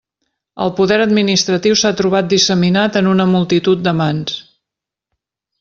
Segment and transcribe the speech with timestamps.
[0.63, 4.37] El poder administratiu s'ha trobat disseminat en una multitud de mans.